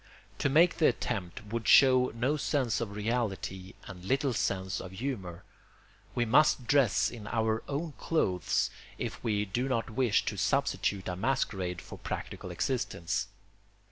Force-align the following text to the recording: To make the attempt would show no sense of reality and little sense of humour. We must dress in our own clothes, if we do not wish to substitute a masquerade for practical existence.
To 0.39 0.49
make 0.49 0.77
the 0.77 0.87
attempt 0.87 1.45
would 1.45 1.67
show 1.67 2.11
no 2.15 2.35
sense 2.35 2.81
of 2.81 2.95
reality 2.95 3.75
and 3.85 4.03
little 4.03 4.33
sense 4.33 4.81
of 4.81 4.93
humour. 4.93 5.43
We 6.15 6.25
must 6.25 6.65
dress 6.65 7.11
in 7.11 7.27
our 7.27 7.61
own 7.67 7.91
clothes, 7.99 8.71
if 8.97 9.23
we 9.23 9.45
do 9.45 9.69
not 9.69 9.91
wish 9.91 10.25
to 10.25 10.37
substitute 10.37 11.07
a 11.07 11.15
masquerade 11.15 11.81
for 11.83 11.99
practical 11.99 12.49
existence. 12.49 13.27